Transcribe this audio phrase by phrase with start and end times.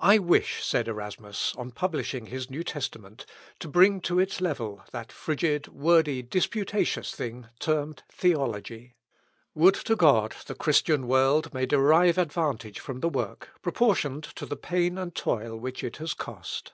[0.00, 3.26] "I wish," said Erasmus on publishing his New Testament,
[3.58, 8.94] "to bring to its level that frigid, wordy, disputatious thing, termed Theology.
[9.54, 14.56] Would to God the Christian world may derive advantage from the work, proportioned to the
[14.56, 16.72] pain and toil which it has cost."